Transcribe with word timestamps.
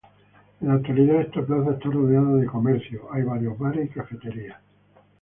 En 0.61 0.67
la 0.67 0.73
actualidad 0.73 1.21
esta 1.21 1.45
plaza 1.45 1.73
está 1.73 1.87
rodeada 1.91 2.33
de 2.37 2.47
comercios, 2.47 3.03
hay 3.11 3.21
varios 3.21 3.55
bares 3.59 3.85
y 3.85 3.93
cafeterías. 3.93 4.57